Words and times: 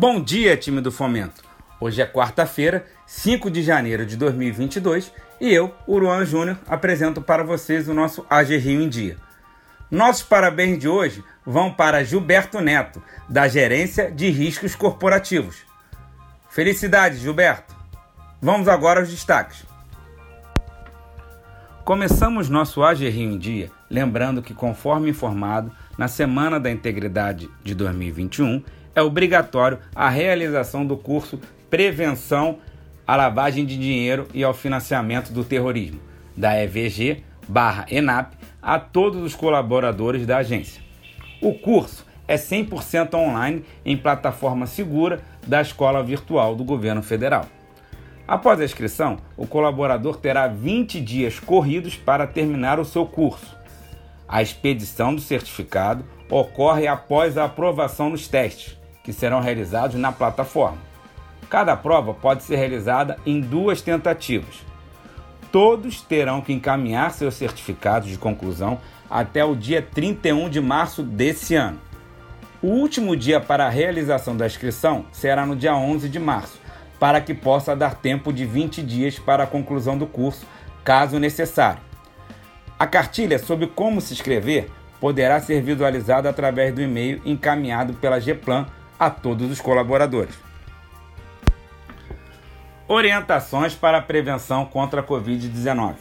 Bom 0.00 0.18
dia, 0.18 0.56
time 0.56 0.80
do 0.80 0.90
Fomento. 0.90 1.42
Hoje 1.78 2.00
é 2.00 2.06
quarta-feira, 2.06 2.86
5 3.04 3.50
de 3.50 3.62
janeiro 3.62 4.06
de 4.06 4.16
2022 4.16 5.12
e 5.38 5.52
eu, 5.52 5.74
Uruan 5.86 6.24
Júnior, 6.24 6.58
apresento 6.66 7.20
para 7.20 7.44
vocês 7.44 7.86
o 7.86 7.92
nosso 7.92 8.24
AG 8.30 8.56
Rio 8.56 8.80
em 8.80 8.88
Dia. 8.88 9.18
Nossos 9.90 10.22
parabéns 10.22 10.78
de 10.78 10.88
hoje 10.88 11.22
vão 11.44 11.70
para 11.70 12.02
Gilberto 12.02 12.62
Neto, 12.62 13.02
da 13.28 13.46
Gerência 13.46 14.10
de 14.10 14.30
Riscos 14.30 14.74
Corporativos. 14.74 15.66
Felicidades, 16.48 17.20
Gilberto! 17.20 17.76
Vamos 18.40 18.68
agora 18.68 19.00
aos 19.00 19.10
destaques. 19.10 19.66
Começamos 21.84 22.48
nosso 22.48 22.82
AG 22.82 23.06
Rio 23.06 23.32
em 23.32 23.38
Dia 23.38 23.70
lembrando 23.90 24.40
que, 24.40 24.54
conforme 24.54 25.10
informado, 25.10 25.72
na 25.98 26.06
Semana 26.06 26.60
da 26.60 26.70
Integridade 26.70 27.50
de 27.62 27.74
2021, 27.74 28.62
é 29.00 29.02
obrigatório 29.02 29.78
a 29.94 30.08
realização 30.08 30.86
do 30.86 30.96
curso 30.96 31.40
Prevenção 31.70 32.58
à 33.06 33.16
Lavagem 33.16 33.64
de 33.64 33.76
Dinheiro 33.76 34.28
e 34.34 34.44
ao 34.44 34.52
Financiamento 34.52 35.32
do 35.32 35.42
Terrorismo, 35.42 36.00
da 36.36 36.62
EVG 36.62 37.24
barra 37.48 37.86
ENAP, 37.90 38.34
a 38.62 38.78
todos 38.78 39.22
os 39.22 39.34
colaboradores 39.34 40.26
da 40.26 40.36
agência. 40.36 40.82
O 41.40 41.54
curso 41.54 42.06
é 42.28 42.36
100% 42.36 43.14
online 43.14 43.64
em 43.84 43.96
plataforma 43.96 44.66
segura 44.66 45.20
da 45.46 45.62
Escola 45.62 46.02
Virtual 46.02 46.54
do 46.54 46.62
Governo 46.62 47.02
Federal. 47.02 47.46
Após 48.28 48.60
a 48.60 48.64
inscrição, 48.64 49.16
o 49.36 49.46
colaborador 49.46 50.16
terá 50.18 50.46
20 50.46 51.00
dias 51.00 51.40
corridos 51.40 51.96
para 51.96 52.26
terminar 52.26 52.78
o 52.78 52.84
seu 52.84 53.06
curso. 53.06 53.56
A 54.28 54.42
expedição 54.42 55.14
do 55.14 55.20
certificado 55.20 56.04
ocorre 56.30 56.86
após 56.86 57.36
a 57.36 57.46
aprovação 57.46 58.10
nos 58.10 58.28
testes, 58.28 58.79
que 59.02 59.12
serão 59.12 59.40
realizados 59.40 59.96
na 59.96 60.12
plataforma. 60.12 60.78
Cada 61.48 61.76
prova 61.76 62.14
pode 62.14 62.42
ser 62.42 62.56
realizada 62.56 63.18
em 63.26 63.40
duas 63.40 63.82
tentativas. 63.82 64.64
Todos 65.50 66.00
terão 66.00 66.40
que 66.40 66.52
encaminhar 66.52 67.10
seus 67.10 67.34
certificados 67.34 68.08
de 68.08 68.16
conclusão 68.16 68.78
até 69.10 69.44
o 69.44 69.56
dia 69.56 69.82
31 69.82 70.48
de 70.48 70.60
março 70.60 71.02
desse 71.02 71.56
ano. 71.56 71.80
O 72.62 72.68
último 72.68 73.16
dia 73.16 73.40
para 73.40 73.66
a 73.66 73.70
realização 73.70 74.36
da 74.36 74.46
inscrição 74.46 75.06
será 75.10 75.44
no 75.44 75.56
dia 75.56 75.74
11 75.74 76.08
de 76.08 76.20
março, 76.20 76.60
para 77.00 77.20
que 77.20 77.34
possa 77.34 77.74
dar 77.74 77.94
tempo 77.94 78.32
de 78.32 78.44
20 78.44 78.82
dias 78.82 79.18
para 79.18 79.44
a 79.44 79.46
conclusão 79.46 79.98
do 79.98 80.06
curso, 80.06 80.46
caso 80.84 81.18
necessário. 81.18 81.80
A 82.78 82.86
cartilha 82.86 83.38
sobre 83.38 83.66
como 83.66 84.00
se 84.00 84.12
inscrever 84.12 84.70
poderá 85.00 85.40
ser 85.40 85.62
visualizada 85.62 86.28
através 86.28 86.74
do 86.74 86.82
e-mail 86.82 87.20
encaminhado 87.24 87.94
pela 87.94 88.20
GPlan 88.20 88.66
a 89.00 89.08
todos 89.08 89.50
os 89.50 89.62
colaboradores. 89.62 90.38
Orientações 92.86 93.74
para 93.74 93.96
a 93.96 94.02
prevenção 94.02 94.66
contra 94.66 95.00
a 95.00 95.04
Covid-19. 95.04 95.94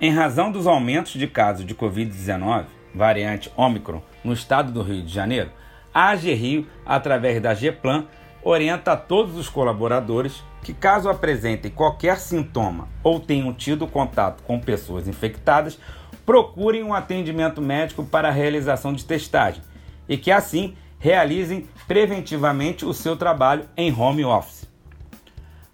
Em 0.00 0.10
razão 0.10 0.50
dos 0.50 0.66
aumentos 0.66 1.12
de 1.12 1.28
casos 1.28 1.64
de 1.64 1.72
Covid-19, 1.72 2.64
variante 2.92 3.52
Ômicron, 3.56 4.02
no 4.24 4.32
estado 4.32 4.72
do 4.72 4.82
Rio 4.82 5.02
de 5.02 5.12
Janeiro, 5.12 5.50
a 5.94 6.08
AG 6.08 6.34
Rio, 6.34 6.66
através 6.84 7.40
da 7.40 7.54
GPlan, 7.54 8.06
orienta 8.42 8.92
a 8.92 8.96
todos 8.96 9.36
os 9.36 9.48
colaboradores 9.48 10.42
que, 10.62 10.74
caso 10.74 11.08
apresentem 11.08 11.70
qualquer 11.70 12.18
sintoma 12.18 12.88
ou 13.02 13.20
tenham 13.20 13.52
tido 13.52 13.86
contato 13.86 14.42
com 14.42 14.58
pessoas 14.58 15.06
infectadas, 15.06 15.78
procurem 16.26 16.82
um 16.82 16.94
atendimento 16.94 17.62
médico 17.62 18.04
para 18.04 18.28
a 18.28 18.32
realização 18.32 18.92
de 18.92 19.04
testagem 19.04 19.62
e 20.08 20.16
que, 20.16 20.32
assim, 20.32 20.74
realizem 21.00 21.68
preventivamente 21.88 22.84
o 22.84 22.94
seu 22.94 23.16
trabalho 23.16 23.64
em 23.76 23.92
home 23.92 24.24
office. 24.24 24.70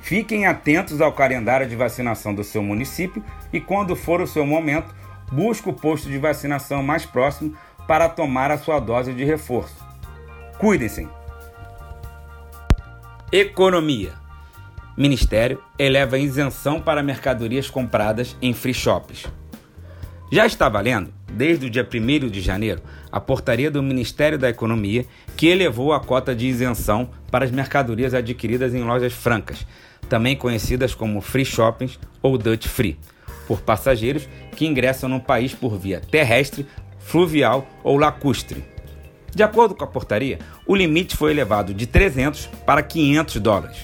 Fiquem 0.00 0.46
atentos 0.46 1.00
ao 1.00 1.12
calendário 1.12 1.68
de 1.68 1.76
vacinação 1.76 2.34
do 2.34 2.42
seu 2.42 2.62
município 2.62 3.22
e, 3.52 3.60
quando 3.60 3.94
for 3.94 4.20
o 4.20 4.26
seu 4.26 4.46
momento, 4.46 4.94
busque 5.30 5.68
o 5.68 5.72
posto 5.72 6.08
de 6.08 6.18
vacinação 6.18 6.82
mais 6.82 7.04
próximo 7.04 7.54
para 7.90 8.08
tomar 8.08 8.52
a 8.52 8.56
sua 8.56 8.78
dose 8.78 9.12
de 9.12 9.24
reforço. 9.24 9.74
Cuidem-se! 10.58 11.08
Economia. 13.32 14.12
Ministério 14.96 15.60
eleva 15.76 16.16
isenção 16.16 16.80
para 16.80 17.02
mercadorias 17.02 17.68
compradas 17.68 18.36
em 18.40 18.54
free 18.54 18.72
shops. 18.72 19.26
Já 20.30 20.46
está 20.46 20.68
valendo 20.68 21.12
desde 21.32 21.66
o 21.66 21.70
dia 21.70 21.82
1 21.82 22.28
de 22.28 22.40
janeiro, 22.40 22.80
a 23.10 23.18
portaria 23.18 23.72
do 23.72 23.82
Ministério 23.82 24.38
da 24.38 24.48
Economia 24.48 25.04
que 25.36 25.48
elevou 25.48 25.92
a 25.92 25.98
cota 25.98 26.32
de 26.32 26.46
isenção 26.46 27.10
para 27.28 27.44
as 27.44 27.50
mercadorias 27.50 28.14
adquiridas 28.14 28.72
em 28.72 28.84
lojas 28.84 29.14
francas, 29.14 29.66
também 30.08 30.36
conhecidas 30.36 30.94
como 30.94 31.20
free 31.20 31.44
shoppings 31.44 31.98
ou 32.22 32.38
Dutch 32.38 32.68
free, 32.68 32.96
por 33.48 33.60
passageiros 33.62 34.28
que 34.54 34.64
ingressam 34.64 35.10
no 35.10 35.20
país 35.20 35.52
por 35.52 35.76
via 35.76 35.98
terrestre, 35.98 36.68
fluvial 37.00 37.66
ou 37.82 37.96
lacustre. 37.96 38.64
De 39.34 39.42
acordo 39.42 39.74
com 39.74 39.84
a 39.84 39.86
portaria, 39.86 40.38
o 40.66 40.74
limite 40.76 41.16
foi 41.16 41.32
elevado 41.32 41.74
de 41.74 41.86
300 41.86 42.46
para 42.64 42.82
500 42.82 43.36
dólares. 43.36 43.78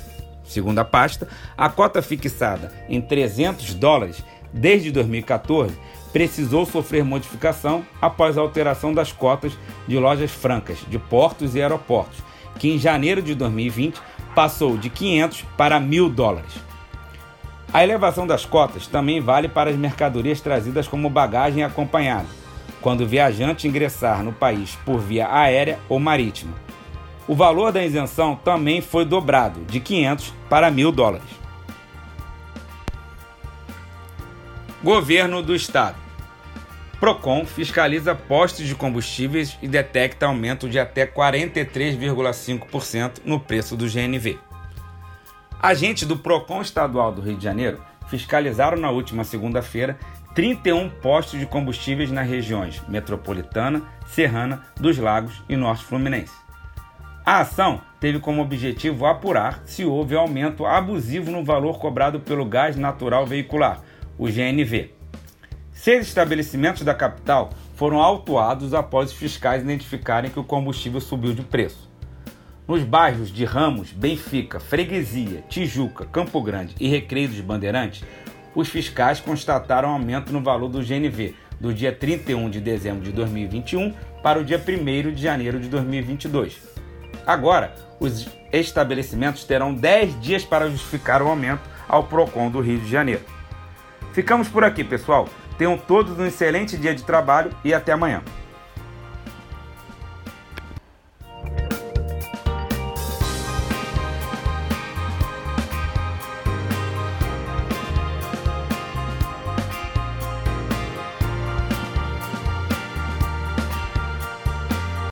Segundo 0.44 0.78
a 0.78 0.84
pasta, 0.84 1.28
a 1.56 1.69
cota 1.69 2.00
fixada 2.00 2.72
em 2.88 3.00
300 3.00 3.75
dólares 3.75 4.22
desde 4.53 4.93
2014 4.93 5.77
precisou 6.12 6.65
sofrer 6.65 7.04
modificação 7.04 7.84
após 8.00 8.38
a 8.38 8.41
alteração 8.41 8.94
das 8.94 9.12
cotas 9.12 9.53
de 9.87 9.98
lojas 9.98 10.31
francas 10.31 10.78
de 10.88 10.98
portos 10.98 11.54
e 11.54 11.60
aeroportos, 11.60 12.19
que 12.59 12.71
em 12.71 12.78
janeiro 12.78 13.21
de 13.21 13.34
2020 13.34 14.00
passou 14.34 14.77
de 14.77 14.88
500 14.88 15.43
para 15.56 15.81
1.000 15.81 16.15
dólares. 16.15 16.53
A 17.72 17.83
elevação 17.83 18.27
das 18.27 18.44
cotas 18.44 18.87
também 18.87 19.21
vale 19.21 19.48
para 19.48 19.71
as 19.71 19.77
mercadorias 19.77 20.41
trazidas 20.41 20.88
como 20.88 21.10
bagagem 21.10 21.62
acompanhada, 21.62 22.28
quando 22.81 23.03
o 23.03 23.06
viajante 23.06 23.66
ingressar 23.66 24.22
no 24.22 24.32
país 24.32 24.76
por 24.84 24.98
via 24.98 25.32
aérea 25.32 25.78
ou 25.88 25.98
marítima. 25.98 26.54
O 27.28 27.34
valor 27.34 27.72
da 27.72 27.84
isenção 27.84 28.37
também 28.37 28.81
foi 28.81 29.04
dobrado, 29.04 29.64
de 29.64 29.81
500 29.81 30.32
para 30.48 30.70
1.000 30.70 30.92
dólares. 30.92 31.26
Governo 34.83 35.42
do 35.42 35.54
Estado. 35.54 35.97
Procon 37.01 37.45
fiscaliza 37.45 38.15
postos 38.15 38.66
de 38.66 38.74
combustíveis 38.74 39.59
e 39.60 39.68
detecta 39.68 40.24
aumento 40.27 40.68
de 40.68 40.78
até 40.78 41.06
43,5% 41.06 43.21
no 43.24 43.41
preço 43.41 43.77
do 43.77 43.86
GNV. 43.86 44.39
Agentes 45.60 46.06
do 46.06 46.16
Procon 46.16 46.62
Estadual 46.62 47.12
do 47.12 47.21
Rio 47.21 47.36
de 47.36 47.45
Janeiro 47.45 47.83
fiscalizaram 48.09 48.78
na 48.78 48.91
última 48.91 49.24
segunda-feira 49.24 49.98
31 50.36 50.91
postos 50.91 51.41
de 51.41 51.47
combustíveis 51.47 52.10
nas 52.10 52.28
regiões 52.28 52.83
metropolitana, 52.88 53.83
serrana, 54.06 54.62
dos 54.78 54.98
Lagos 54.98 55.42
e 55.48 55.56
Norte 55.56 55.83
Fluminense. 55.83 56.34
A 57.24 57.41
ação 57.41 57.80
teve 57.98 58.21
como 58.21 58.42
objetivo 58.42 59.06
apurar 59.06 59.62
se 59.65 59.83
houve 59.86 60.15
aumento 60.15 60.66
abusivo 60.66 61.30
no 61.30 61.42
valor 61.42 61.78
cobrado 61.78 62.21
pelo 62.21 62.44
gás 62.44 62.77
natural 62.77 63.27
veicular, 63.27 63.80
o 64.18 64.27
GNV 64.27 64.91
Seis 65.72 66.06
estabelecimentos 66.06 66.82
da 66.82 66.94
capital 66.94 67.48
foram 67.74 68.03
autuados 68.03 68.74
após 68.74 69.12
os 69.12 69.16
fiscais 69.16 69.62
identificarem 69.62 70.30
que 70.30 70.39
o 70.39 70.44
combustível 70.44 71.00
subiu 71.00 71.32
de 71.32 71.42
preço. 71.42 71.91
Nos 72.68 72.82
bairros 72.82 73.30
de 73.30 73.47
Ramos, 73.47 73.91
Benfica, 73.91 74.60
Freguesia, 74.60 75.44
Tijuca, 75.48 76.04
Campo 76.04 76.42
Grande 76.42 76.74
e 76.78 76.89
Recreio 76.89 77.28
dos 77.28 77.41
Bandeirantes, 77.41 78.04
os 78.56 78.70
fiscais 78.70 79.20
constataram 79.20 79.91
aumento 79.91 80.32
no 80.32 80.41
valor 80.41 80.68
do 80.68 80.80
GNV 80.80 81.34
do 81.60 81.74
dia 81.74 81.92
31 81.92 82.48
de 82.48 82.60
dezembro 82.60 83.04
de 83.04 83.12
2021 83.12 83.92
para 84.22 84.41
o 84.41 84.44
dia 84.44 84.58
1 84.58 85.12
de 85.12 85.22
janeiro 85.22 85.60
de 85.60 85.68
2022. 85.68 86.58
Agora, 87.26 87.74
os 88.00 88.26
estabelecimentos 88.50 89.44
terão 89.44 89.74
10 89.74 90.20
dias 90.20 90.44
para 90.44 90.70
justificar 90.70 91.20
o 91.20 91.28
aumento 91.28 91.68
ao 91.86 92.04
PROCON 92.04 92.50
do 92.50 92.60
Rio 92.60 92.80
de 92.80 92.91
Janeiro. 92.91 93.22
Ficamos 94.12 94.48
por 94.48 94.64
aqui, 94.64 94.82
pessoal. 94.82 95.28
Tenham 95.58 95.76
todos 95.76 96.18
um 96.18 96.24
excelente 96.24 96.76
dia 96.78 96.94
de 96.94 97.03
trabalho 97.03 97.50
e 97.62 97.74
até 97.74 97.92
amanhã. 97.92 98.22